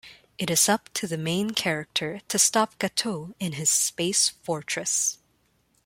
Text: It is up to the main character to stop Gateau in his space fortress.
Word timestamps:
It 0.39 0.49
is 0.49 0.67
up 0.67 0.89
to 0.95 1.05
the 1.05 1.15
main 1.15 1.51
character 1.51 2.21
to 2.29 2.39
stop 2.39 2.79
Gateau 2.79 3.35
in 3.39 3.51
his 3.51 3.69
space 3.69 4.29
fortress. 4.29 5.19